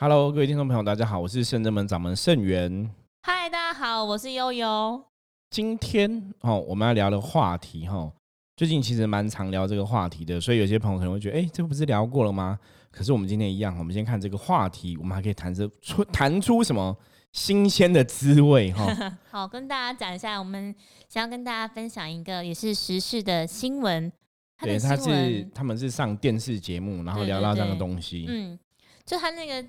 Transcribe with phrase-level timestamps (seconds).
[0.00, 2.88] Hello，各位听众朋友，大家好，我是圣真门掌门圣元。
[3.22, 5.02] 嗨，大家好，我是悠悠。
[5.50, 8.08] 今天哦，我们要聊的话题哈，
[8.56, 12.56] 最近其实蛮常聊这个话题的，所以有些朋友可能会觉得，哎，这个不是聊过了吗？
[12.92, 16.96] 可是我们今天一样，我们先看这个话题，我们还可以谈出谈出什么
[17.32, 18.86] 新鲜的滋味哈。
[19.28, 20.72] 好，跟大家讲一下，我们
[21.08, 24.12] 想要跟大家分享一个也是时事的新闻。
[24.60, 28.26] 对，他是他们是上电视节目，然后聊到这样的东西。
[28.28, 28.56] 嗯，
[29.04, 29.68] 就他那个。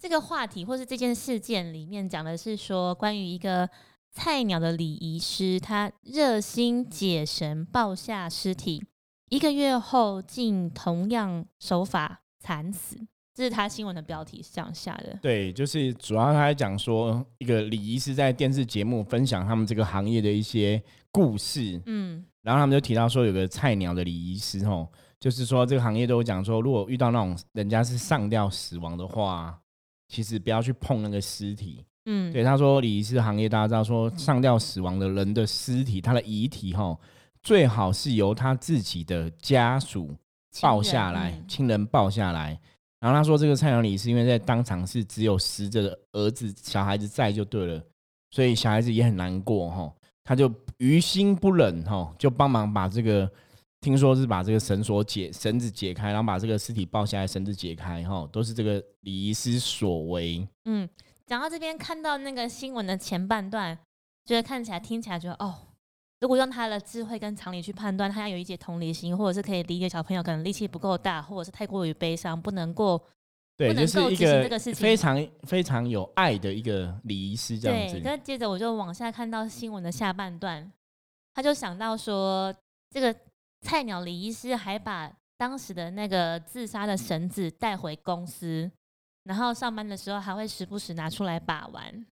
[0.00, 3.68] 这个话题或是这件事件里面讲的是说，关于一个
[4.12, 8.84] 菜鸟的礼仪师，他热心解神抱下尸体，
[9.28, 12.96] 一个月后竟同样手法惨死。
[13.34, 15.18] 这是他新闻的标题是这样下的。
[15.20, 20.80] 对，就是主要他在讲说，一个礼仪师在电视节目分享他们这个行业的一些
[21.10, 21.80] 故事。
[21.86, 29.60] 嗯，然后他们就提到说，有个菜鸟的礼仪师，哦，就是说这个行业都有讲说，如果遇到那种人家是上吊死亡的话。
[30.08, 36.98] 其实不要去碰那个尸体，嗯，对，他说礼仪师行业大家知道说上吊死亡的人的尸体，他的遗体哈，
[37.42, 40.16] 最好是由他自己的家属
[40.62, 42.58] 抱下来，亲人抱下来。
[43.00, 47.82] 然后他说这个菜鸟礼是因为在当场是只有死者的儿子小孩子在就对了，
[48.30, 49.92] 所以小孩子也很难过哈，
[50.24, 53.30] 他就于心不忍哈，就帮忙把这个。
[53.80, 60.46] 听说是把这个绳索解绳子解开，然后把这个尸体抱下来，绳子解开，哈，都是这个礼仪师所为。
[60.64, 60.88] 嗯，
[61.24, 63.78] 讲到这边，看到那个新闻的前半段，
[64.24, 65.54] 觉得看起来、听起来，觉得哦，
[66.20, 73.00] 如果用他的智慧跟常理去判断，他要有一些同理心，或者是可以理解小朋友可能力气不够大，或者是太过于悲伤，不能过，
[73.56, 78.00] 对，就是一个非常非常有爱的一个礼仪师这样子。
[78.02, 80.68] 那接着我就往下看到新闻的下半段，
[81.32, 82.52] 他就想到说
[82.90, 83.14] 这个。
[83.60, 88.70] 菜鸟李医师还把当时的那个自杀的绳子带回公司，
[89.24, 92.06] 然后上班的时候还会时不时拿出来把玩。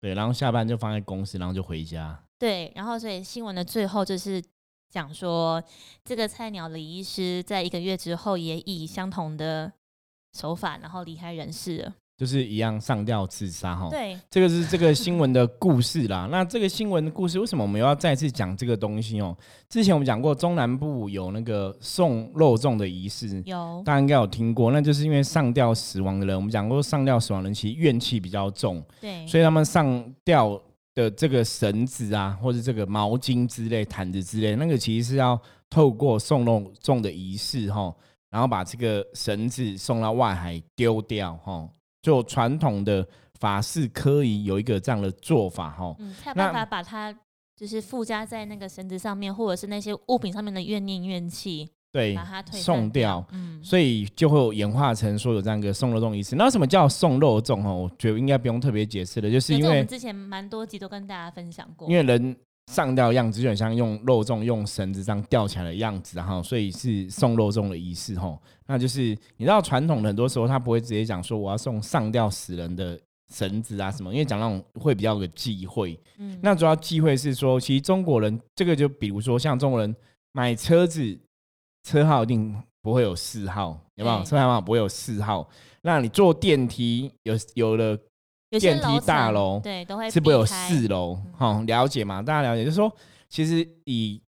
[0.00, 2.18] 对，然后下班就放在公司，然后就回家。
[2.38, 4.42] 对，然后所以新闻的最后就是
[4.88, 5.62] 讲说，
[6.04, 9.70] 这个菜鸟李医师在一个月之后也以相同的
[10.32, 11.94] 手法，然后离开人世了。
[12.20, 16.28] 就是一样上吊自杀哈，对，这个是这个新闻的故事啦。
[16.30, 19.34] 那这个新闻的故事为什么我们要再次讲这个东西哦？
[19.70, 24.70] 之前我们讲过中南部有那个送肉粽的仪式，有大家应该有听过。
[24.70, 30.60] 那就是因为上吊死亡的人，我们讲过上吊死亡人其实怨气比较重，对，所以他们上吊
[30.94, 37.90] 的这个绳子啊，或者这个毛巾之类、毯子之类，那个其实是要透过送肉粽的仪式哈，
[38.28, 41.66] 然后把这个绳子送到外海丢掉哈。
[42.02, 43.06] 就传统的
[43.38, 47.14] 法式科仪有一个这样的做法哈，嗯，才有办法把它
[47.56, 56.36] 就是附加在那个绳子上面，或者是那些物品上面的怨念怨气，对，把它送掉，嗯，所以就会演化成说有这样一个送肉粽仪式。
[56.36, 57.72] 那什么叫送肉粽哈？
[57.72, 62.36] 我觉得应该不用特别解释了，就是因为我们之前蛮多集都跟大家分享过，因为人。
[62.70, 68.40] 上吊样子就很像用肉粽用绳子这样吊起来的样子，然后所以是送肉粽的仪式吼。
[68.66, 69.00] 那就是
[69.36, 72.96] 你知道传统的很多时候他不会直接讲说我要送上吊死人的
[73.34, 75.98] 绳子啊什么，因为讲那种会比较有忌讳。
[76.18, 79.92] 嗯，那主要忌讳是说，其实中国人这个就比如说像中国人
[80.32, 81.18] 买车子
[81.82, 84.22] 车号一定不会有四号，有没有？
[84.22, 85.48] 车牌号不会有四号。
[85.82, 87.98] 那你坐电梯有有了。
[88.58, 91.16] 电梯大楼对都会是不是有四楼？
[91.36, 92.20] 哈，了解嘛？
[92.20, 92.92] 大家了解，就是说，
[93.28, 94.20] 其实以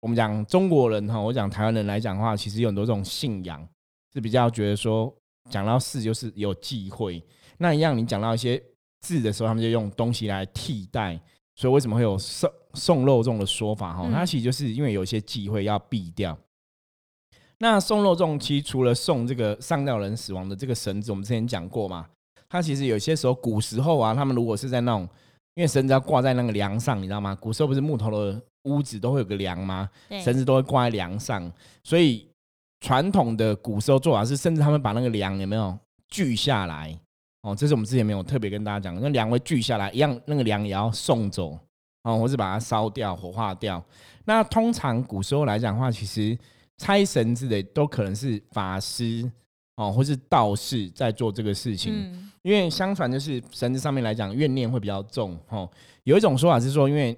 [0.00, 3.66] 我们讲中国人哈，我讲台湾人来讲的话，其实有很多这种信仰
[4.12, 5.14] 是比较觉得说，
[5.48, 7.22] 讲到四就是有忌讳。
[7.58, 8.60] 那一样，你讲到一些
[9.00, 11.20] 字的时候，他们就用东西来替代。
[11.54, 13.92] 所以为什么会有送送肉粽的说法？
[13.92, 16.36] 哈，它其实就是因为有一些忌讳要避掉。
[17.58, 22.08] 那送肉粽其实除了送这个上吊人死亡的这个绳子，我们之前讲过嘛。
[22.52, 25.08] 它其实有些时候，古时候啊，他们如果是在那种，
[25.54, 27.34] 因为绳子要挂在那个梁上，你知道吗？
[27.40, 29.88] 古时候不是木头的屋子都会有个梁吗？
[30.22, 31.50] 绳子都会挂在梁上，
[31.82, 32.28] 所以
[32.80, 35.74] 传统的古时候做法是，甚至他们把那个梁有没有
[36.10, 36.94] 锯下来？
[37.40, 41.58] 哦，这是我们之前没有特别跟大家讲，那梁会锯下来，一样那个梁也要送走，
[42.02, 43.82] 哦，或是把它烧掉、火化掉。
[44.26, 46.38] 那通常古时候来讲的话，其实
[46.76, 49.32] 拆绳子的都可能是法师。
[49.76, 55.38] 哦，或是道士在做这个事情，因为相传就是绳子上面来讲怨念会比较重。
[55.48, 55.68] 哦，
[56.04, 57.16] 有一种说法是说，因为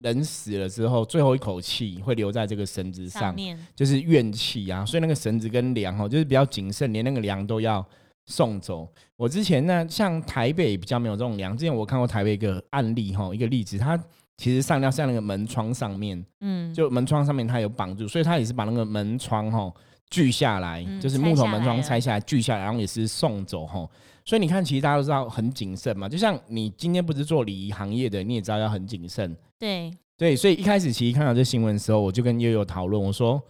[0.00, 3.34] 人死了之后，最后一口气会留在这个绳子上，
[3.74, 7.84] 就是怨气啊，所以那个绳子跟梁哦，就是比较谨慎，连那个梁都要
[8.26, 8.88] 送走。
[9.16, 13.98] 我之前呢像台北比较没有这种梁，之前我看过台北一个案例哈，一个例子，它
[14.36, 19.72] 其实上吊在那个门窗上面，嗯，就门窗上面它有绑住，所以它也是把那个门窗哈。
[20.10, 23.90] 锯下来，嗯就是木头门窗拆下来锯下来，然后也是送走吼。
[24.24, 26.08] 所以你看，其实大家都知道很谨慎嘛。
[26.08, 29.36] 就像你今天不是做礼仪行业的，你也知道要很谨慎。
[29.58, 33.40] 对，对，所以一开始其实看到这新闻的时候，我就跟悠悠讨论，我说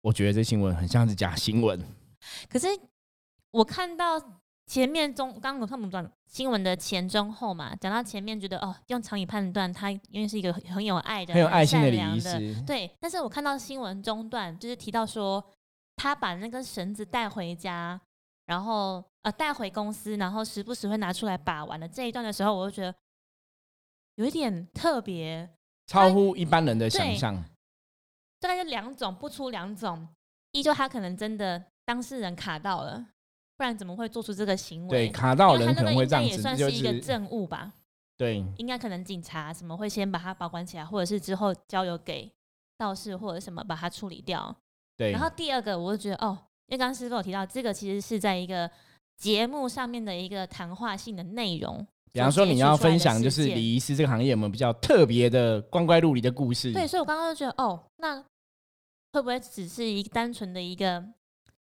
[0.00, 1.80] 我觉得这新闻很像是假新闻。
[2.48, 2.68] 可是
[3.50, 4.20] 我看到
[4.66, 12.88] 前面中，刚刚我看不懂新闻的前中后嘛，讲到前面觉得哦，用常理判断，他因为是一个很很有爱的、很有爱心的礼仪师，对。
[13.00, 15.44] 但是我看到新闻中段，就是提到说，
[16.02, 18.00] 他把那根绳子带回家，
[18.46, 22.92] 然后呃带回公司，然后时不时会拿出来把玩的这一段的时候，我就觉得
[24.16, 25.48] 有一点特别，
[25.86, 27.44] 超乎一般人的想象。
[28.40, 30.08] 大概就两种，不出两种，
[30.50, 33.06] 依旧他可能真的当事人卡到了，
[33.56, 35.06] 不然怎么会做出这个行为？
[35.06, 37.72] 对，卡到人可能会这样子，就也算是一个是证物吧，
[38.16, 42.28] 对应该可能警察什么会先把它保管起来，或者是之后交由给
[42.76, 44.56] 道士或者什么把它处理掉。
[44.96, 45.12] 对。
[45.12, 46.36] 然后第二个，我就觉得哦，
[46.66, 48.70] 因为刚刚师傅有提到，这个其实是在一个
[49.16, 51.86] 节目上面的一个谈话性的内容。
[52.12, 56.72] 比方说，你要分享就是礼仪师这个行业有没有比较特别的光怪陆离的故事？
[56.72, 58.22] 对，所以我刚刚就觉得哦，那
[59.12, 61.02] 会不会只是一个单纯的一个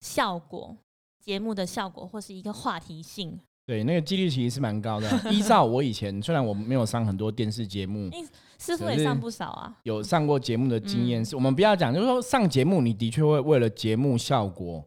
[0.00, 0.76] 效果？
[1.20, 3.38] 节目的效果，或是一个话题性？
[3.68, 5.30] 对，那个几率其实是蛮高的。
[5.30, 8.10] 依照我以前，虽然我没有上很多电视节目，
[8.58, 9.76] 师傅也上不少啊。
[9.82, 14.82] 有上过节目的经验，嗯是我们不要讲，就是说上节目，你的确会为了节目效果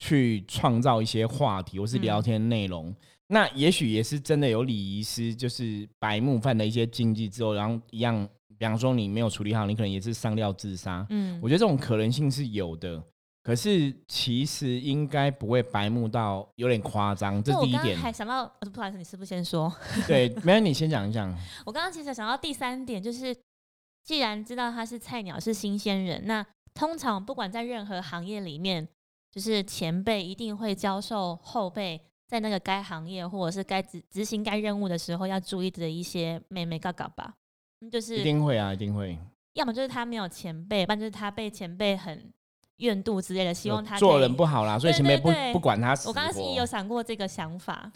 [0.00, 2.94] 去创造一些话题或是聊天内容。
[3.28, 8.28] 那也许也是真的有礼仪师，就是白目犯的一些禁忌之后，然后一样，
[8.58, 11.06] 比方说你没有处理好，你可能也是上吊自杀。
[11.08, 13.02] 嗯我觉得这种可能性是有的，
[13.46, 17.82] 可是其实应该不会白目到有点夸张，这是第一点。
[17.84, 19.72] 刚刚还想到，呃不好意思，你师傅先说。
[20.08, 21.32] 对，没有你先讲一讲。
[21.64, 23.32] 我刚刚其实想到第三点，就是
[24.02, 26.44] 既然知道他是菜鸟，是新鲜人，那
[26.74, 28.88] 通常不管在任何行业里面，
[29.30, 37.32] 就是前辈一定会教授后辈在那个该行业或者是该执执行该任务的时候要注意的一些妹妹嘎嘎吧。
[37.92, 39.16] 就是一定会啊，一定会。
[39.52, 42.32] 要么就是他没有前辈，不然就是他被前辈很
[42.78, 47.90] 怨妒之类的，希望他做人不好啦，所以前面不不管他死我刚刚也有想过这个想法，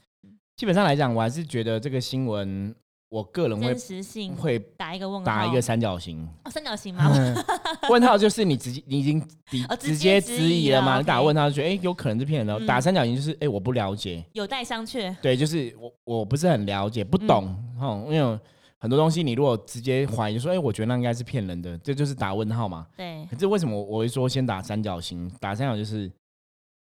[0.57, 2.75] 基本上来讲，我还是觉得这个新闻，
[3.09, 6.27] 我个人会真实性会打一个问号，打一个三角形。
[6.45, 7.13] 哦三角形吗？
[7.89, 10.99] 问号就是你直接你已经直哦直直接接质疑了嘛？
[10.99, 12.55] 你打问号就觉得哎、有可能是骗人的。
[12.59, 15.15] 嗯打三角形就是哎、我不了解，有待商榷。
[15.21, 18.39] 对，就是我我不是很了解，不懂嗯哈、因为
[18.81, 22.87] 很多东西你如果直接怀疑说哎、我觉得那应该是骗人的，这就是打问号嘛。
[22.97, 25.31] 对，可是为什么我我会说先打三角形？
[25.39, 26.11] 打三角就是，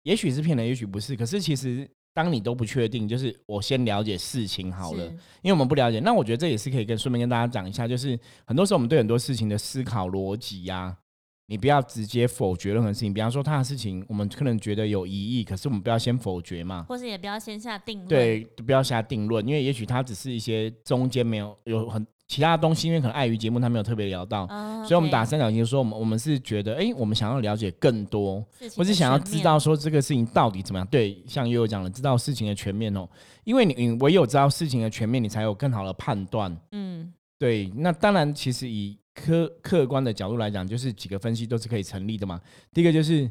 [0.02, 1.14] 也许是骗人，也许不是。
[1.14, 5.05] 可是其实当你都不确定，就是我先了解事情好了，
[5.43, 6.00] 因为我们不了解。
[6.00, 10.97] 那我觉得这也是可以跟顺便跟大家讲一下，就是很多时候我们对很多事情的思考逻辑呀，
[11.46, 13.12] 你不要直接否决任何事情。
[13.12, 16.87] 比方说他的事情，我们可能觉得有疑义，可是我们不要先否决嘛。
[16.88, 18.08] 或是也不要先下定论。
[18.08, 28.43] 对，不要下定论，因为也许他只是一些中间没有有很其他的东西，因为可能碍于节目他没有特别聊到，哦，所以我们打三角形就说我们我们是觉得，哎、我们想要了解更多，
[28.75, 30.87] 或是想要知道说这个事情到底怎么样。
[30.87, 33.06] 对，像悠悠讲的，知道事情的全面哦，
[33.44, 36.56] 因为你你唯有知道事情的全面，你才有更好的判断。
[36.73, 42.40] 嗯对，那当然，其实以客客观的角度来讲，就是几个分析都是可以成立的嘛。
[42.73, 43.30] 第一个就是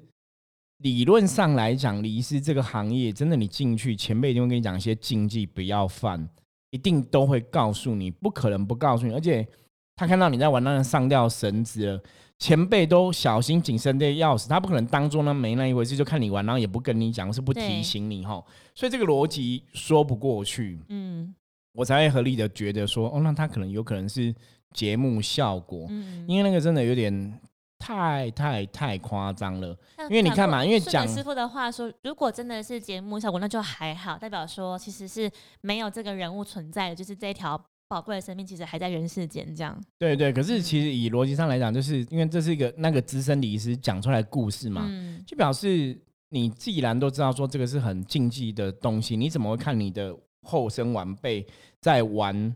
[0.79, 6.29] 理论上来讲，礼仪师这个行业，真的你进去，前辈一定会跟你讲一些禁忌不要犯，
[6.71, 9.13] 一定都会告诉你，不可能不告诉你。
[9.13, 9.47] 而且
[9.95, 12.03] 他看到你在玩那个上吊绳子了，
[12.39, 18.43] 前辈都小心谨慎的要死，他不可能当做那没那一回事，就看你玩，然后也不跟你讲，是不提醒你哈。
[18.75, 20.79] 所以这个逻辑说不过去。
[20.89, 21.33] 嗯
[21.73, 24.33] 我才会合理的觉得说，哦，那他可能有可能是
[24.71, 27.39] 节目效果，嗯，因为那个真的有点
[27.79, 29.75] 太太太夸张了。
[30.09, 35.29] 因为你看嘛因为讲师傅的话说，如果真的是节目效果，那就还好，代表说其实是
[35.61, 39.79] 没有这个人物存在的，就是这一条宝贵的生命其实还在人世间这样。
[39.99, 45.99] 对对，可嗯是其实以逻辑上来讲，就是因为这是一个那个资深理师讲出来的故事嘛，嗯，就表示
[46.29, 51.45] 你既然都知道说这个是很禁忌的东西，你怎么会看你的后生晚辈
[51.81, 52.55] 在玩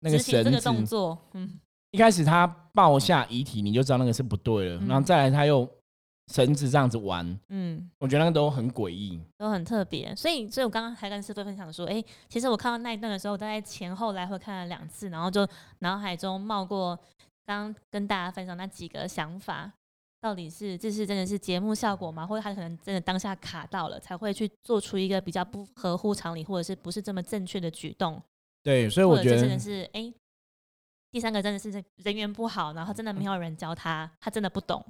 [0.00, 0.60] 那个绳子？
[0.60, 1.60] 动作，嗯
[1.90, 5.68] 一开始他抱下遗体，你就知道那个是不对了，嗯然后再来他又
[6.32, 9.20] 绳子这样子玩，嗯，我觉得那个都很诡异。
[9.38, 10.12] 都很特别。
[10.16, 15.46] 所以，所以我刚刚还跟师傅分享说，哎、其实我看到那一段的时候，我大概前后来回看了两次，然后就
[15.80, 16.98] 脑海中冒过
[17.46, 19.72] 刚刚跟大家分享那几个想法。
[20.24, 22.26] 到底是这是真的是节目效果吗？
[22.26, 28.18] 或者他可能真的当下卡到了，才会去做出一个比较不合乎常理，或者是不是这么正确的举动？
[28.62, 30.10] 对，所以我觉得真的是哎、
[31.10, 34.82] 第三个真的是人缘不好，然后真的没有人教他，他真的不懂。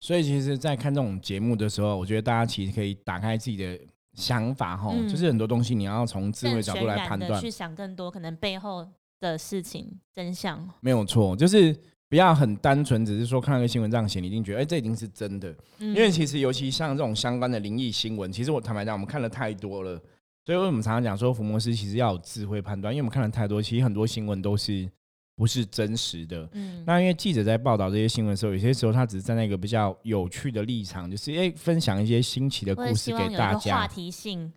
[0.00, 3.78] 所以其实，在看这种节目的时候，我觉得大家其实可以打开自己的
[4.14, 8.88] 想法，哈，嗯就是很多东西你要从智慧角度来判断去，想更多可能背后
[9.20, 10.66] 的事情真相。
[10.80, 11.78] 没有错，就是
[12.08, 15.54] 不要很单纯，只是说看了个新闻这样写，你一定觉得哎、这一定是真的。
[15.78, 20.00] 因因为其实尤其像这种相关的灵异新闻，其实我坦白讲，我们看了太多了，
[20.46, 24.88] 所以为什么常常讲说福摩斯其实要有智慧判断，因为我们看了太多，其实很多新闻都是
[25.36, 26.48] 不是真实的。
[26.52, 33.86] 嗯，那因为记者在报道这些新闻的时候，有些时候他只是站在一个比较有趣的立场，就是哎、分享一些新奇的故事给希望有一个话。
[33.86, 34.50] 题性，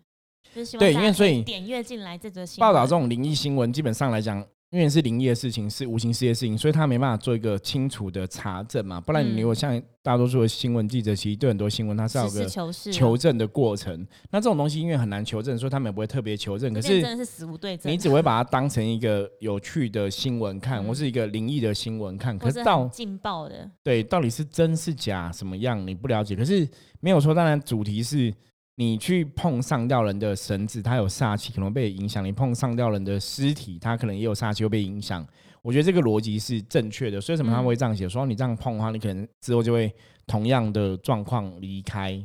[0.80, 9.02] 对因为所以点阅进来这则新报道这种灵异新闻，基本上来讲，因为是灵异的事情，是无形世界的事情，所以他没办法做一个清楚的查证嘛。
[9.02, 14.08] 不然你如果嗯像大多数的新闻记者，其实对很多新闻他是要有个求证的过程。
[14.30, 16.74] 那这种东西因为很难求证，所以他们也不会特别求证。
[16.74, 22.40] 可是真的是死无对证，你只会把它当成一个有趣的新闻看，嗯或是一个灵异的新闻看。
[22.40, 26.34] 可是是到很劲爆的，对到底是真是假什么样，你不了解。
[26.34, 26.66] 可是
[27.02, 28.34] 没有说，当然主题是
[28.82, 35.24] 你去碰上吊人的绳子，它有煞气，可能被影响；你碰上吊人的尸体，它可能也有煞气，会被影响。
[35.62, 38.10] 我觉得这个逻辑是正确的，所以为什么他们会这样写？
[38.10, 39.94] 说你这样碰的话，你可能之后就会
[40.26, 42.20] 同样的状况离开。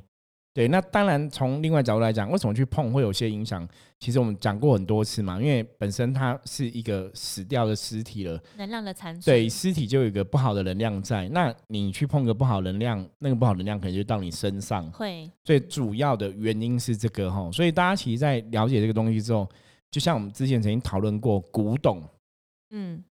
[0.57, 3.69] 对，那当然从另外角度来讲，为什么去碰会有些影响？
[3.99, 14.91] 其实我们讲过很多次嘛，因为本身它是一个死掉的尸体了，能量的残存，对，尸体就有一个不好的能量在，那你去碰个不好能量，那个不好能量可能就到你身上。
[14.93, 19.47] 会，最主要的原因是这个哈，所以大家其实，在了解这个东西之后，
[19.91, 22.03] 就像我们之前曾经讨论过古董，
[22.71, 23.05] 嗯，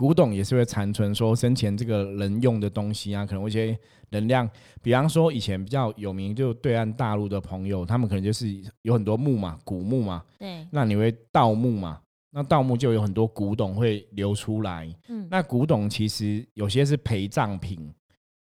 [0.00, 3.78] 古董也是会残存说生前这个人用的东西啊，可能会一些
[4.08, 4.48] 能量，
[4.80, 8.48] 比方说以前比较有名，就对岸大陆的朋友，他们可能就是
[8.80, 12.00] 有很多墓嘛，古墓嘛，对，那你会盗墓嘛？
[12.30, 17.92] 那盗墓就有很多古董会流出来，嗯，那古董其实有些是陪葬品，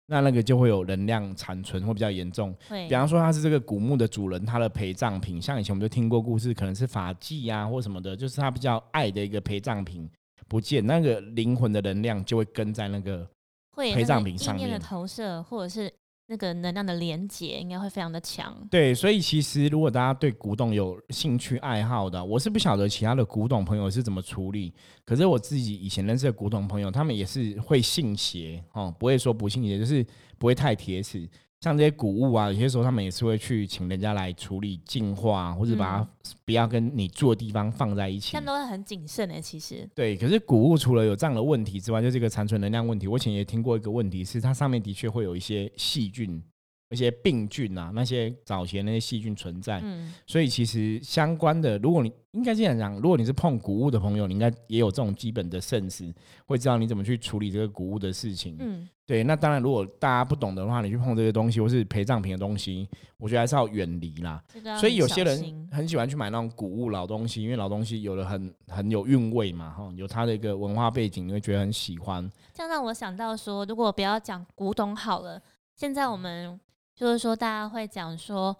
[0.05, 2.55] 那那个就会有能量残存，会比较严重。
[2.69, 10.07] 会比，方说他是这个古墓的主人，他的陪葬品，像以前我们就听过故事，可能是法器啊或什么的，就是他比较爱的一个陪葬品
[10.47, 13.27] 不见，那个灵魂的能量就会跟在那个
[13.75, 15.91] 陪葬品上面的投射，或者是
[16.27, 18.55] 那个能量的连接，应该会非常的强。
[18.69, 24.73] 对，所以其实如果大家对古董有兴趣爱好的，我是不晓得其他的古董朋友是怎么处理。
[25.05, 30.05] 可是我自己以前认识的古董朋友，他们也是会信邪哦，不会说不信邪，就是
[30.37, 31.27] 不会太铁齿。
[31.61, 36.07] 像这些谷物啊，有些时候他们也是会去请人家来处理净化，或者把它
[36.45, 38.31] 不要跟你住的地方放在一起。
[38.33, 38.45] 但。
[38.45, 46.41] 都会很谨慎的，其实，对，可是谷物除了有这样的问题之外，就这个残存能量问题，我以前也听过一个问题是，它上面的确会有一些细菌、
[46.89, 49.81] 一些病菌啊，那些早前那些细菌存在。
[49.83, 56.13] 嗯，所以其实相关的，如果你应该这样讲，如果你是碰谷物的朋友，你应该也有这种基本的认识，
[56.45, 58.55] 会知道你怎么去处理这个谷物的事情。
[58.59, 64.41] 嗯，对，那当然，如果大家不懂的话，你去碰这些东西或是陪葬品的东西，我觉得还是要远离啦。
[64.79, 72.29] 所以有些人很喜欢去买那种谷物老东西，因为老东西有的很很有韵味嘛，哈，有它的一个文化背景，你会觉得很喜欢。
[72.53, 75.41] 这样让我想到说，如果不要讲古董好了，
[75.75, 76.59] 现在我们
[76.97, 78.57] 就是说大家会讲说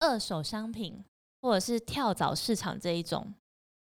[0.00, 1.02] 二手商品
[1.40, 3.32] 或者是跳蚤市场这一种，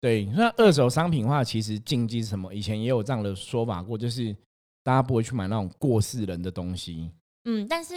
[0.01, 2.53] 对，那二手商品的话，其实禁忌是什么？
[2.55, 4.35] 以前也有这样的说法过，就是
[4.83, 7.11] 大家不会去买那种过世人的东西。
[7.45, 7.95] 嗯，但是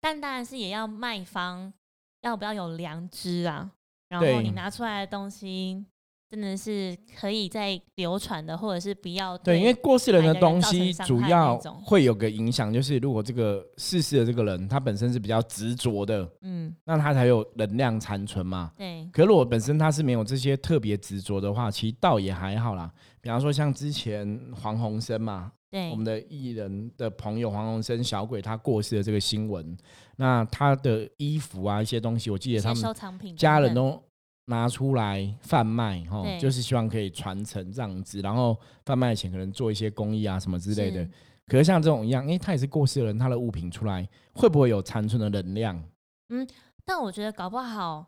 [0.00, 1.72] 但当然是也要卖方
[2.20, 3.68] 要不要有良知啊，
[4.08, 5.84] 然后你拿出来的东西
[6.32, 18.72] 真的是可以再流传的，或者是不要对，因为过世人的东西主要会有个影响，就是如果这个逝世的这个人他本身是比较执着的，嗯那他才有能量残存嘛。
[18.78, 22.90] 对可如果本身他是没有这些特别执着的话，其实倒也还好啦。
[23.20, 29.76] 比方说像之前黄鸿升嘛，对我们的艺人的朋友黄鸿升小鬼他过世的这个新闻，
[30.16, 34.02] 那他的衣服啊一些东西，我记得他们家人都
[34.46, 41.10] 拿出来贩卖，哈，就是希望可以传承这样子，然后贩卖前可能做一些公益啊什么之类的是。
[41.46, 45.82] 可是像这种一样，因为他也是过世的人，他的物品出来会不会有残存的能量？
[46.30, 46.46] 嗯
[46.84, 48.06] 但我觉得搞不好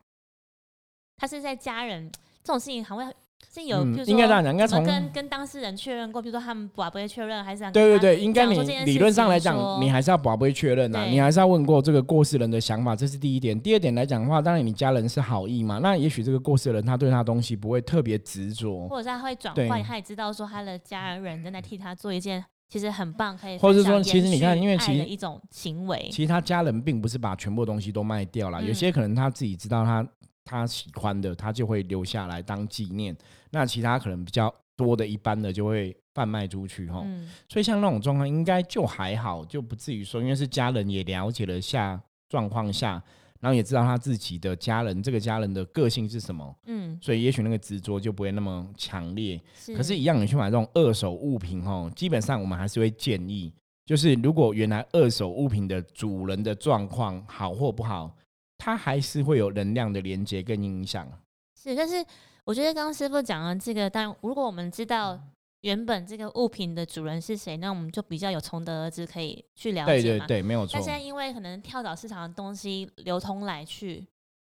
[1.16, 2.10] 他是在家人
[2.42, 3.04] 这种事情还会
[3.52, 11.10] 是有，应该这样讲应该从跟跟当事人确认过，比如说他们把不会确认，还是想对对对，应该你理论上来讲，你还是要宝贝确认呐，对。
[11.10, 13.58] 你还是要问过这个过世人的想法，这是第一点。
[13.60, 19.68] 第二点来讲的话，当然你家人是好意嘛，那也许这个过世的人他对他的东西不会特别执着，或者是他会转对。
[19.68, 28.66] 换，他也知道说他的家人正在替他做一件其实很棒，可以或者分享说其实你看因为其实一种行为，其实他家人并不是把全部东西都卖掉了，嗯。
[28.66, 30.06] 有些可能他自己知道他
[30.44, 33.16] 他喜欢的，他就会留下来当纪念。
[33.50, 37.02] 那其他可能比较多的一般的就会贩卖出去哈。
[37.04, 43.02] 嗯所以像那种状况，应该就还好，就不至于说，因为是家人也了解了下状况下，
[43.40, 49.40] 然后也知道他自己的家人这个家人的个性是什么，嗯，所以也许那个执着就不会那么强烈。
[49.54, 53.52] 是可是，一样你去买这种二手物品哦，基本上我们还是会建议，
[53.86, 58.16] 就是如果原来二手物品的主人的状况好或不好，
[58.64, 61.06] 它还是会有能量的连接跟影响。
[61.54, 62.02] 是，但是
[62.44, 65.20] 我觉得刚刚师傅讲的这个，当然，如果我们知道
[65.60, 70.00] 原本这个物品的主人是谁，那我们就比较有从德而知，可以去了解。
[70.00, 70.82] 对对对，没有错但。
[70.82, 74.00] 现在因为可能跳蚤市场的东西流通来去，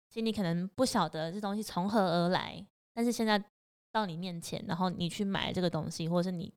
[0.08, 3.38] 其实你可能不晓得这东西从何而来，但是现在
[3.92, 6.50] 到你面前，然后你去买这个东西，或者是你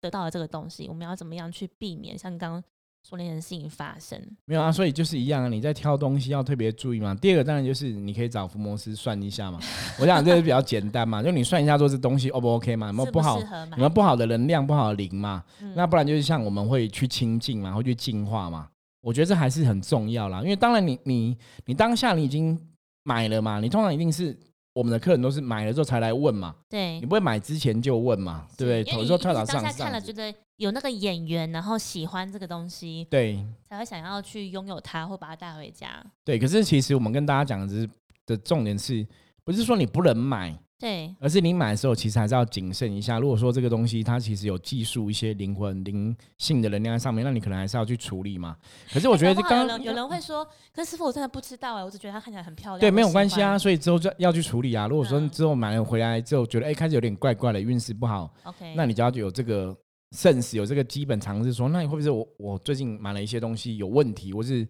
[0.00, 2.64] 得到了这个东西，我们要怎么样去避免像刚刚
[3.02, 4.20] 说那件事情发生？
[4.44, 7.14] 没有啊，所以就是一样啊，你在挑东西要特别注意嘛。
[7.14, 9.58] 第二个当然就是你可以找福摩斯算一下嘛，
[9.98, 15.42] 我想这个比较简单嘛，就你算一下说这东西 O 不 OK 嘛，有没有适不好适，合买有没有不好的能量、不好的灵嘛？
[15.60, 18.68] 嗯那不然就是像我们会去清净嘛，会去净化嘛。
[19.00, 22.58] 我觉得这还是很重要啦，因为当然你你你当下你已经
[23.02, 24.38] 买了嘛，你通常一定是
[24.72, 28.96] 我们的客人都是买了之后才来问嘛，对你，不会买之前就问嘛，对不对？
[28.96, 36.04] 有时候跳蚤上看了，觉得有那个眼缘，然后喜欢这个东西，对才会想要去拥有它或把它带回家。
[36.24, 37.90] 对，可是其实我们跟大家讲的只是
[38.26, 39.04] 的重点是，
[39.42, 43.18] 不是说你不能买，对，而是你买的时候其实还是要谨慎一下。
[43.18, 48.56] 如果说这个东西它其实有技术一些灵魂灵性的能量在上面，那你可能还是要去处理嘛。
[48.90, 50.42] 可是我觉得搞不好刚有人有人会说，
[50.74, 52.80] 可是师傅我真的不知道哎，我只觉得它看起来很漂亮。
[52.80, 54.88] 对，没有关系啊，所以之后就要去处理啊。
[54.88, 59.76] 如果说嗯之后买了回来之后觉得哎、开始有点怪怪的，运势不好，OK，那你就要有这个
[60.16, 64.66] sense，有这个基本常识，说那你会不会是我我最近买了一些东西有问题，或是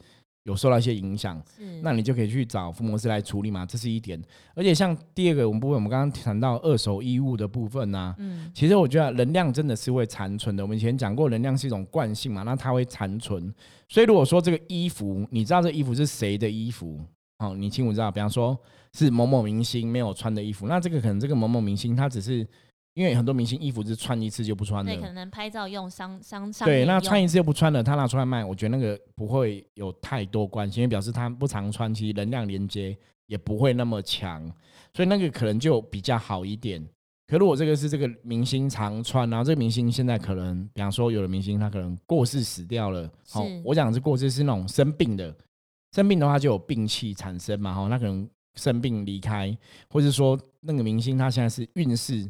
[0.50, 1.40] 有受到一些影响？
[1.56, 4.20] 是那你就可以去找福摩斯来处理嘛，这是一点。
[4.54, 10.62] 而且像第二个我们部分，我们刚刚谈到二手衣物的部分呢、嗯其实我觉得能量真的是会残存的。
[10.62, 13.52] 我们以前讲过，能量是一种惯性嘛，那它会残存。
[13.88, 17.00] 所以如果说这个衣服，你知道这衣服是谁的衣服，
[17.38, 18.58] 哦，你清楚知道，比方说
[18.92, 22.46] 是某某明星没有穿的衣服，那这个可能这个某某明星他只是
[22.94, 34.44] 因为很多明星衣服是穿一次就不穿的对，，可能拍照用商商商对，那穿一次又不穿了，他拿出来卖，我觉得那个不会有太多关系，因为表示他不常穿，其实能量连接也不会那么强，
[34.92, 36.84] 所以那个可能就比较好一点。
[37.28, 45.32] 可如果这个是这个明星常穿，然后这个明星现在可能，比方说有的明星他可能过世死掉了，好、是我讲的是过世是那种生病的，
[45.92, 49.56] 生病的话就有病气产生嘛，哈，那可能生病离开，
[49.88, 52.28] 或者说那个明星他现在是运势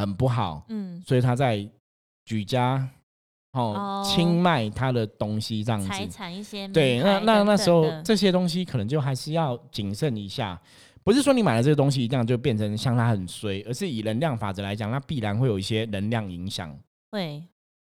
[0.00, 1.68] 很不好，嗯所以他在
[2.24, 2.88] 举家
[3.52, 6.12] 哦哦清卖他的东西这样财子。
[6.12, 10.60] 产一些对，那那那时候这些东西可能就还是要谨慎一下，
[11.04, 16.76] 不是说你买了这个东西一定就变成像它很衰，而是以能量法则来讲，它必然会有一些能量影响，
[17.10, 17.42] 会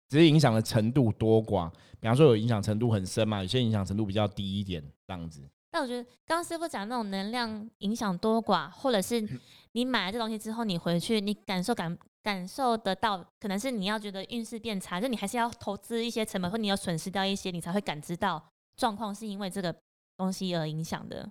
[0.09, 1.69] 只是影响的程度多寡。
[1.99, 5.41] 比方说有影响程度很深嘛，有些影响程度比较低一点这样子。
[5.73, 9.27] 但我觉得刚刚师傅讲那种能量影响多寡，或者是
[9.71, 18.39] 你买了这东西之后，你回去你感受感感受得到，可能是你要觉得运势变差，就你还是要投资一些成本，或你有损失掉一些，你才会感知到
[18.77, 19.75] 状况是因为这个
[20.15, 21.27] 东西而影响的。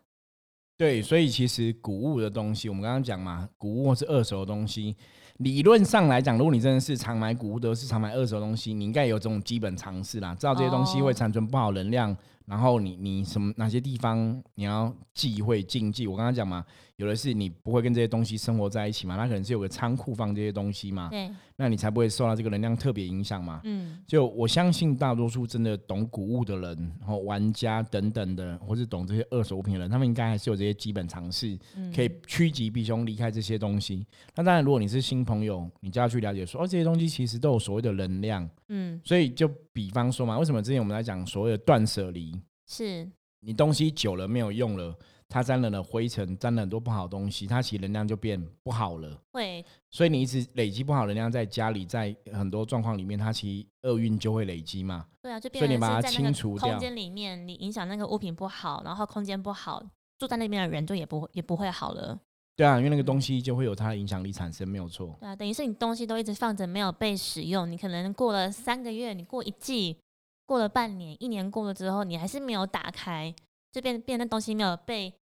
[0.77, 4.97] 对，所以其实古物的东西，我们刚刚讲嘛，古物或是二手的东西，
[5.37, 12.17] 理论上来讲，如果你真的是常买古物的，是常买二手的东西，你应该有这种基本常识啦，知道这些东西会哦残存不好能量，
[12.53, 16.07] 然后你你什么哪些地方你要忌讳禁忌。
[16.07, 16.63] 我刚刚讲嘛，
[17.03, 23.61] 有的是你不会跟这些东西生活在一起嘛，它可能是有个仓库放这些东西嘛，对，那你才不会受到这个能量特别影响嘛。
[23.65, 34.07] 嗯，就我相信大多数真的懂古物的人，然后玩家等等的，或是懂这些二手物品的人，他们应该还是有这些基本常识，嗯可以趋吉避凶，离开这些东西。
[34.37, 38.49] 那当然，如果你是新朋友，你就要去了解说，哦，这些东西其实都有所谓的能量。
[38.69, 43.11] 嗯，所以就比方说嘛，为什么之前我们在讲所谓的断舍离，是
[43.41, 44.97] 你东西久了没有用了，
[45.33, 49.19] 它沾了了灰尘，沾了很多不好的东西，它其实能量就变不好了。
[49.33, 55.07] 会，所以你一直累积不好的能量在家里，在很多状况里面，它其实厄运就会累积嘛。
[55.23, 59.83] 对啊，就所以你变成把它清除掉空间里面，你影响那个物品不好，然后空间不好，
[60.19, 62.19] 住在那边的人就也不会也不会好了。
[62.55, 65.17] 对啊，因为那个东西就会有它的影响力产生，没有错。
[65.19, 69.97] 对啊，等于是你东西都一直放着没有被使用，你可能过了三个月，你过一季，
[70.45, 73.35] 过了半年，一年过了之后，你还是没有打开，
[73.73, 75.15] 就变变那东西没有被，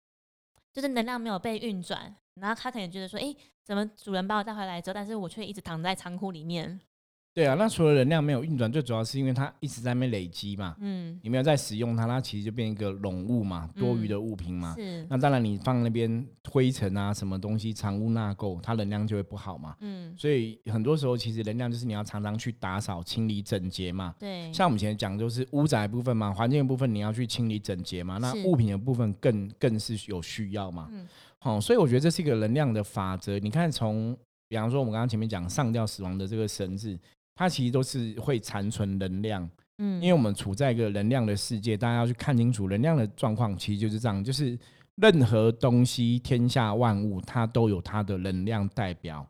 [0.73, 6.81] 就是能量没有被运转，然后他可能觉得说，诶，怎么主人把我带回来之后，但是我却一直躺在仓库里面。
[7.38, 10.74] 对啊，那除了能量没有运转，最主要是因为它一直在那边累积嘛。
[10.81, 14.74] 嗯，你没有在使用它，它其实就变一个冗物嘛，多余的物品嘛。
[14.77, 19.77] 是，那当然，你放那边灰尘啊，什么东西藏污纳垢，它能量就会不好嘛。
[19.83, 24.12] 嗯，所以很多时候，其实能量就是你要常常去打扫、清理、整洁嘛。
[24.18, 28.18] 对，像我们以前讲，就是屋宅部分嘛，环境的部分你要去清理整洁嘛。
[28.18, 30.88] 那物品的部分更更是有需要嘛。
[30.90, 31.07] 嗯
[31.38, 33.38] 好、所以我觉得这是一个能量的法则。
[33.38, 34.16] 你看从，
[34.48, 36.98] 比方说我们刚刚前面讲上吊死亡的这个绳子，
[37.38, 39.48] 它其实都是会残存能量。
[39.79, 44.59] 嗯，因为我们处在一个能量的世界，大家要去看清楚能量的状况，其实就是这样，就是
[44.96, 49.24] 任何东西，天下万物，它都有它的能量代表。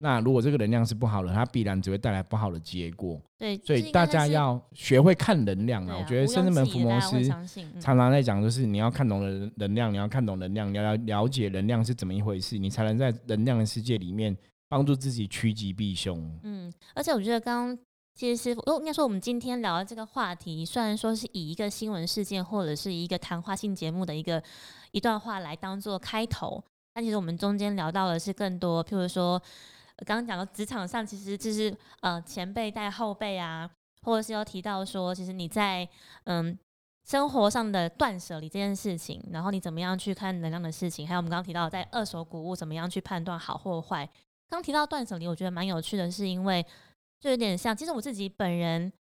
[0.00, 3.20] 那如果这个能量是不好的，它必然只会带来不好的结果。
[3.36, 5.96] 对，所以大家要学会看能量啊！
[5.96, 14.36] 啊我觉得毋庸圣智门置疑的大家会伏魔师相信嗯常常在讲，就是你要看懂能能量，你要看懂能量，你要了了解能量是怎么一回事，你才能在能量的世界里面
[14.68, 16.38] 帮助自己趋吉避凶。
[16.42, 17.78] 嗯，而且我觉得刚刚
[18.14, 24.42] 其实是，应该说我们今天聊的这个话题，虽然说是以一个新闻事件或者是一个谈话性节目的一个
[24.92, 26.62] 一段话来当做开头，
[26.94, 29.40] 但其实我们中间聊到的是更多，譬如说
[30.06, 33.70] 刚刚讲到职场上，其实就是呃前辈带后辈啊，
[34.02, 35.88] 或者是有提到说，其实你在
[36.24, 36.58] 嗯。
[37.08, 44.06] 生活上的断舍离这件事情，然后你怎么样去看能量的事情，还有我们刚刚提到在二手谷物怎么样去判断好或坏。
[44.48, 46.64] 刚提到断舍离，我觉得蛮有趣的，是因为
[47.20, 48.92] 就有点像，其实我自己本人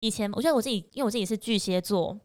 [0.00, 2.18] 以前，我觉得我自己，因为我自己是巨蟹座，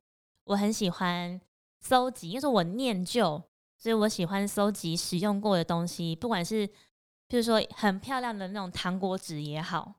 [0.46, 1.40] 我很喜欢
[1.80, 3.42] 搜集，因为我念旧，
[3.78, 9.96] 所以我喜欢搜集使用过的东西，不管是譬如说很漂亮的那种糖果纸也好，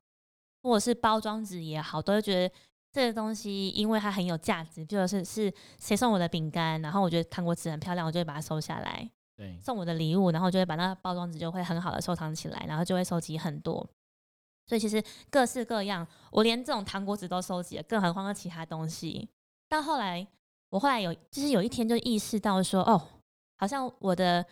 [0.61, 2.55] 或者是包装纸也好，都会觉得
[2.91, 9.09] 这个东西因为它很有价值，比如是是谁送我的饼干，然后我觉得糖果纸很漂亮，我就会把它收下来。
[9.39, 13.89] 对，送我的礼物，然后就会把那个包装纸就会很好的收藏起来，然后就会收集很多。
[14.67, 19.29] 所以其实各式各样，我连这种糖果纸都收集了，更何况是其他东西。
[19.69, 20.27] 到后来，
[20.71, 23.01] 我后来有就是有一天就意识到说，哦，
[23.57, 24.45] 好像我的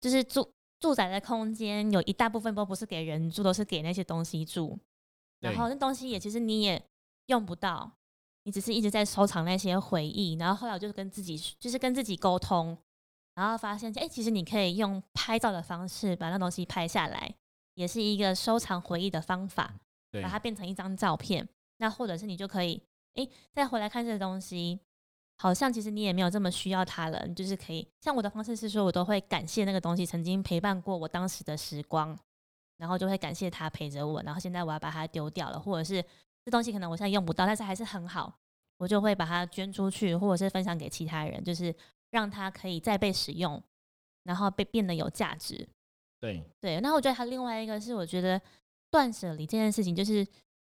[0.00, 4.76] 就是住住宅的空间有一大部分都不是给人住，都是给那些东西住。
[5.38, 6.82] 然后那东西也其实你也
[7.26, 7.92] 用不到，
[8.42, 10.34] 你只是一直在收藏那些回忆。
[10.34, 12.76] 然后后来我就跟自己就是跟自己沟通，
[13.34, 17.34] 然后发现，哎、其实你可以用拍照的方式把那东西拍下来，
[17.74, 19.74] 也是一个收藏回忆的方法，
[20.10, 21.48] 对把，它变成一张照片。
[21.78, 22.82] 那或者是你就可以，
[23.14, 24.78] 哎、再回来看这个东西，
[25.38, 27.24] 好像其实你也没有这么需要它了。
[27.26, 32.18] 你就是可以，像我的方式是说，我都会感谢那个东西曾经陪伴过我当时的时光，
[32.76, 34.22] 然后就会感谢它陪着我。
[34.22, 36.04] 然后现在我要把它丢掉了，或者是
[36.44, 38.38] 这东西可能我现在用不到，但是还是很好，
[38.76, 41.74] 我就会把它捐出去，或者是分享给其他人，就是
[42.10, 43.62] 让它可以再被使用，
[44.24, 45.68] 然后被变得有价值。
[46.20, 48.40] 对，对，那我觉得还有另外一个是，我觉得
[48.90, 50.26] 断舍离这件事情，就是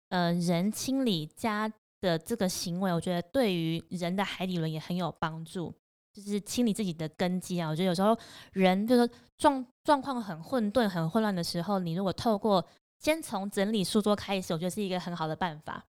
[0.08, 5.74] 呃，人清理家的这个行为，我觉得对于人的海底轮也很有帮助。
[6.12, 8.18] 就是清理自己的根基啊，我觉得有时候
[8.52, 12.66] 人就是说状状况很混沌、很混乱的时候，你如果透过
[12.98, 15.86] 先从整理书桌开始，我觉得是一个很好的办法。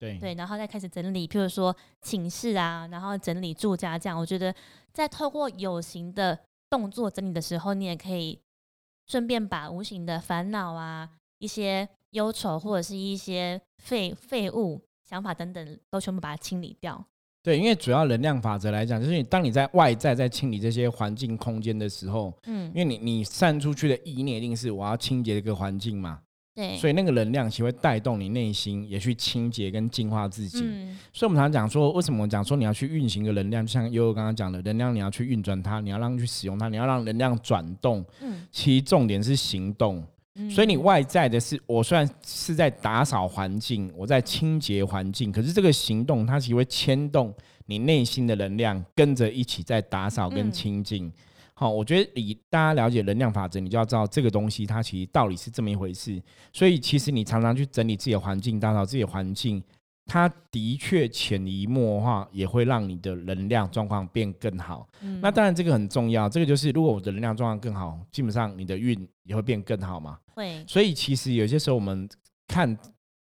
[0.00, 4.18] 对，对，然后再开始整理，譬如说寝室啊，然后整理住家这样。
[4.18, 4.52] 我觉得
[4.94, 6.36] 在透过有形的
[6.70, 8.40] 动作整理的时候，你也可以
[9.06, 11.08] 顺便把无形的烦恼啊、
[11.38, 17.04] 一些忧愁或者是一些废废物、想法等等，都全部把它清理掉。
[17.42, 26.20] 对，因为主要能量法则来讲，就是你当你在外在在清理这些环境空间的时候，嗯因，为你你散出去的意念一定是我要清洁这个环境嘛，
[26.60, 30.60] 对，所以那个能量其实会带动你内心也去清洁跟净化自己。
[30.62, 38.04] 嗯，所以我们常常讲说，为什么我讲说你要去运行一个能量，就像悠悠刚刚讲的，能量你要去运转它，你要让去使用它，你要让能量转动。
[38.20, 40.04] 嗯，其实重点是行动。
[40.36, 47.34] 嗯所以你外在的是，我虽然是在打扫环境，我在清洁环境，可是这个行动它其实会牵动
[47.66, 51.12] 你内心的能量，跟着一起在打扫跟嗯清净。
[51.66, 56.18] 好、我觉得以大家了解能量法则，你就要知道这个东西它其实道理是这么一回事。
[56.54, 59.62] 所以其实你常常去整理自己的环境，打扫自己的环境，
[60.06, 64.88] 它的确潜移默化也会让你的能量状况变更好。
[65.02, 70.18] 嗯那当然这个很重要，这个就是如果我的能量状况更好，基本上你的运也会变更好嘛。
[70.34, 72.08] 会，所以其实有些时候我们
[72.48, 72.74] 看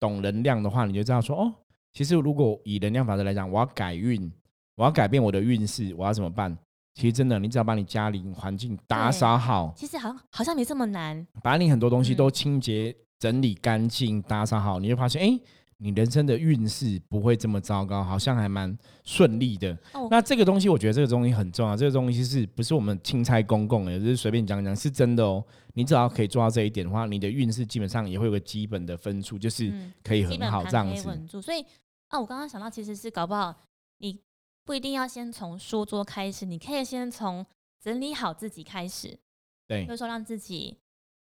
[0.01, 1.55] 懂能量的话，你就知道说哦，
[1.93, 4.29] 其实如果以能量法则来讲，我要改运，
[4.75, 6.59] 我要改变我的运势，我要怎么办？
[6.95, 11.27] 其实真的，你只要把你家里环境打扫好，其实好像好像没这么难。
[11.43, 15.41] 把你很多东西嗯都清洁、整理干净、打扫好，你就发现，哎，
[15.79, 19.77] 你人生的运势不会这么糟糕，好像还蛮顺利的。
[19.93, 21.77] 哦那这个东西，我觉得这个东西很重要。
[21.77, 25.45] 这个东西是不是我们钦差公共的，就是随便讲讲，是真的哦。
[25.73, 31.43] 你只要可以做到这一点的话，你的运势基本上也会有个基本的分数，就是嗯可以很好这样子。
[31.43, 31.61] 所以
[32.07, 33.53] 啊，我刚刚想到，其实是搞不好
[33.99, 34.21] 你
[34.65, 37.45] 不一定要先从书桌开始，你可以先从
[37.81, 39.19] 整理好自己开始，
[39.67, 40.79] 对比如说让自己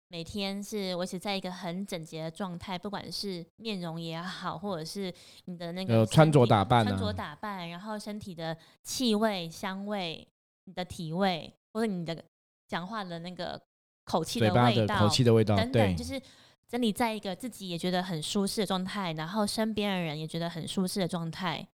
[0.08, 5.12] 每天是维持在一个很整洁的状态，不管是面容也好，或者是
[5.46, 10.26] 你的那个呃穿着打扮穿着啊打扮，然后身体的气味、香味、
[10.64, 12.24] 你的体味，或者你的
[12.68, 13.60] 讲话的那个
[14.04, 16.20] 口气的味道，口气的味道，对等等，就是
[16.68, 21.66] 整理在一个自己也觉得很舒适的状态，然后身边的人也觉得很舒适的状态。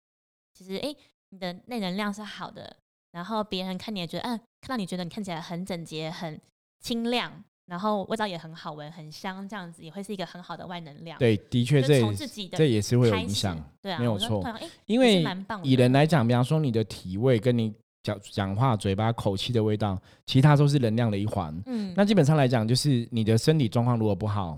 [0.53, 0.95] 其实，诶，
[1.29, 2.77] 你的内能量是好的，
[3.11, 6.39] 然后别人看你也觉得，嗯、看到你觉得你看起来很整洁、很
[6.79, 13.61] 清亮，然后味道也很好闻、很香，这样子也会是一个很好的外能量。，对，的确这从自己的这也是会有影响。
[13.81, 14.41] 对啊，没有错
[14.85, 15.23] 因为
[15.63, 21.53] 以人来讲，比方说你的体味跟你讲讲话、嘴巴、口气的味道，其他都是能量的一环。
[21.65, 24.57] 嗯，那基本上来讲，就是你的身体状况如果不好，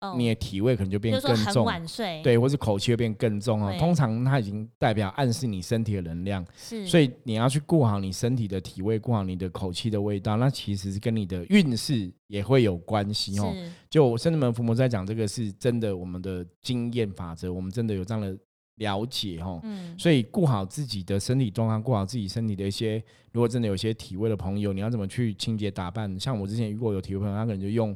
[0.00, 3.74] 哦你的体味可能就变更重，晚睡，，对，或是口气会变更重哦。
[3.78, 13.52] 通常它已经代表暗示你身体的能量，是，所以你要去顾好你身体的体味，顾好你的口气的味道，那其实是跟你的运势也会有关系哦。
[13.54, 18.34] 是，就圣人门伏魔在讲这个是真的，我们的经验法则，我们真的有这样的
[18.76, 19.60] 了解哦。
[19.64, 26.18] 嗯，所以顾好自己的身体状况，顾好自己身体的一些，如果真的有些体味的朋友，你要怎么去清洁打扮？
[26.18, 27.94] 像我之前遇过有体味朋友，他可能就用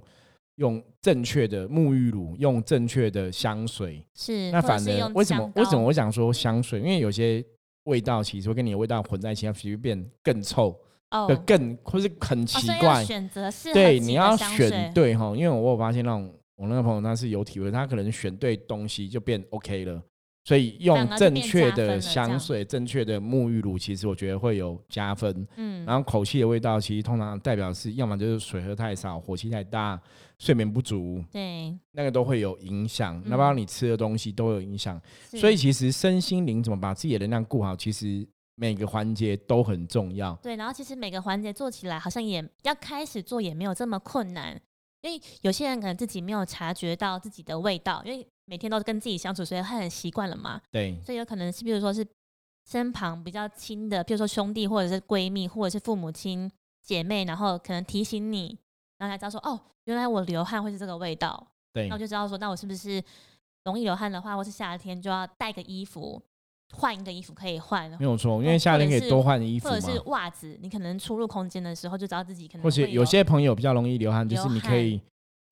[0.56, 4.06] 用正确的沐浴乳，用正确的香水。
[4.14, 6.80] 是，那反而或者是用为什么为什么我想说香水？
[6.80, 7.44] 因为有些
[7.84, 10.78] 味道其实会跟你的味道混在一起，它其实变更臭，
[11.10, 13.04] 哦更或是很奇怪。
[13.04, 20.02] 选择是对，你要选对哈，因为我有发现那种我那个朋友他是有体会，他可能选对东西就变 OK 了。
[20.44, 25.46] 所以用正确的香水、正确的沐浴乳，其实我觉得会有加分。
[25.56, 29.98] 嗯，然后口气的味道，其实通常代表是要么就是水喝太少、火气太大、
[30.38, 33.18] 睡眠不足，对，那个都会有影响。
[33.24, 35.00] 那嗯包括你吃的东西都有影响。
[35.30, 40.38] 所以其实身心灵怎么把自己的能量顾好，其实每个环节都很重要。
[40.42, 44.60] 对，然后其实每个环节做起来好像也要开始做也没有这么困难，
[45.00, 50.96] 因为有些人可能自己没有察觉到自己的味道，因为每天都跟自己相处，所以他很习惯了嘛，对。
[51.04, 52.06] 所以有可能是比如说是
[52.66, 56.50] 身旁比较亲的，比如说兄弟或者是闺蜜或者是父母亲
[56.82, 58.58] 姐妹，然后可能提醒你，
[58.98, 61.88] 然后才知道说哦，原来我流汗会是这个味道，对。
[61.88, 63.02] 那我就知道说，那我是不是
[63.64, 66.20] 容易流汗的话，或是夏天就要带个衣服，
[66.74, 70.00] 换一个衣服可以换，没有错，因为夏天可以多换衣服或者是。
[70.06, 75.00] 袜子，你可能出入空间的时候就知道自己可能或者有些朋友比较容易流汗，就是你可以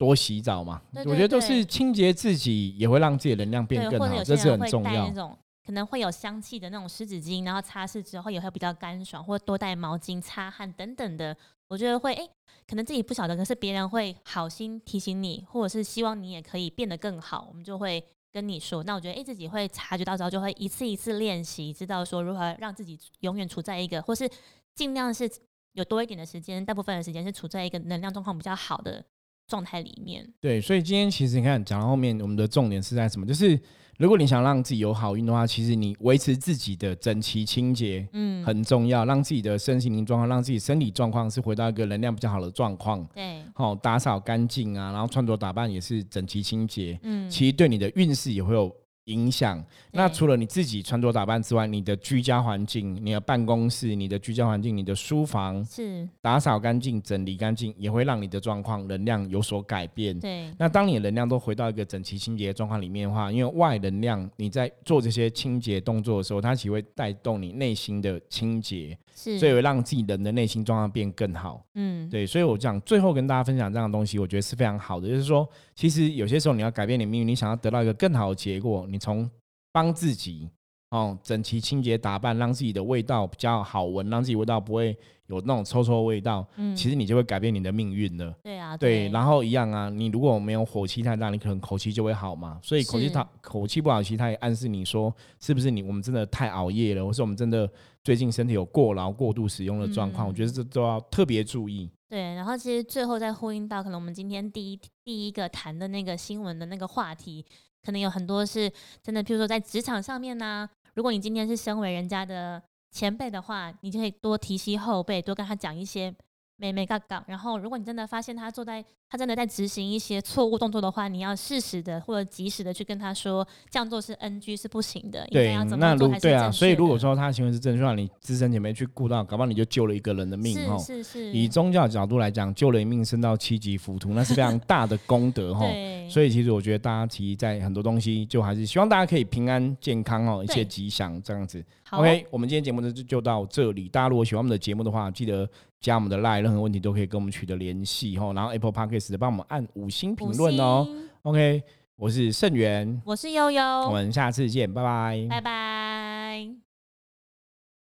[0.03, 0.81] 多洗澡嘛。
[0.93, 5.13] 对我觉得都是清洁自己，也会让自己能量变，更好，这是很重要带那。
[5.13, 11.35] 种可能会有香气的那种湿纸巾，然后擦拭之后也会比较干爽，或多带毛巾擦汗等等的。
[11.69, 12.27] 我觉得会哎、
[12.67, 18.83] 可能自己不晓得，可是别人会好心提醒你，或者是希望你也可以变得更好，我们就会跟你说。
[18.83, 24.29] 那我觉得哎、自己会察觉到之后，就会一次一次练习，知道说如何让自己永远处在一个，或是
[24.75, 25.31] 尽量是
[25.71, 29.03] 有多一点的时间，大部分的时间是处在一个能量状况比较好的
[29.47, 30.27] 状态里面。
[30.39, 33.25] 对，所以今天其实你看讲到后面，我们的重点是在什么？
[33.25, 33.59] 就是
[33.97, 43.05] 如果你想让自己有好运的话，其实你维持自己的整齐清洁嗯，很重要，让自己的身心灵状况，让自己身体状况是回到一个能量比较好的状况。
[43.13, 49.63] 对，好、打扫干净啊，然后穿着打扮也是整齐清洁，嗯，其实对你的运势也会有影响。
[49.91, 60.17] 那除了你自己穿着打扮之外，你的居家环境、你的办公室、你的居家环境、你的书房是，打扫干净、整理干净，也会让你的状况能量有所改变。
[60.19, 71.65] 对，那当你的能量都回到一个整齐清洁的状况里面的话，因为外能量你在做这些清洁动作的时候，它其实会带动你内心的清洁，是，所以会让自己人的内心状况变更好。
[71.75, 75.07] 嗯，对，所以我讲最后跟大家分享这样的东西，我觉得是非常好的。
[75.07, 79.29] 就是说，其实有些时候你要改变你命运，你想要得到一个更好的结果，你从
[79.71, 80.49] 帮自己
[80.89, 84.95] 哦整齐清洁打扮，让自己的味道比较好闻，让自己味道不会
[85.27, 88.31] 有那种臭臭味道，嗯，其实你就会改变你的命运了。
[88.43, 92.59] 对啊，对，然后一样啊，你如果没有火气太大，你可能口气就会好嘛。
[92.61, 97.67] 所以口气是它口气不好，其实它也暗示你说，是不是你我们真的太熬夜了，或是我们真的
[98.03, 101.89] 最近身体有过劳、过度使用的状况，我觉得嗯这都要特别注意。
[102.09, 107.45] 对，然后其实最后再呼应到，可能我们今天第一第一个谈的那个新闻的那个话题，
[107.81, 112.61] 可能有很多是真的，譬如说在职场上面呢、如果你今天是身为人家的
[112.91, 116.13] 前辈的话，你就可以多提携后辈，多跟他讲一些
[116.57, 117.23] 美美嘎嘎。
[117.27, 118.83] 然后，如果你真的发现他坐在
[119.13, 130.79] 他真的在执行一些错误动作的话，你要适时的或者及时的去跟他说，这样做是 NG 是不行的，应该对要，怎那么做才是如对啊，所以如果说他行为是正确的，你资深姐妹去顾到，搞不好你就救了一个人的命哦。
[130.79, 135.59] 是是是，以宗教角度来讲，救了一命升到七级浮屠，那是非常大的功德哈。
[135.67, 141.63] 对，所以其实我觉得大家其实在很多东西，就还是希望大家可以平安健康哦，一切吉祥这样子。
[141.83, 143.87] 好 OK，我们今天节目呢就就到这里。
[143.89, 145.47] 大家如果喜欢我们的节目的话，记得
[145.79, 148.33] 加我们的 line，任何问题都可以跟我们取得联系哈。
[148.33, 150.87] 然后 Apple Podcast 帮我们按五星评论哦。
[151.23, 151.63] ok
[151.95, 153.63] 我是盛源我是悠悠。
[153.63, 155.27] 我们下次见拜拜。
[155.29, 156.72] 拜拜。